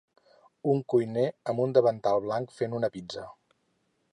[0.71, 3.27] Un cuiner amb un davantal blanc fent una pizza.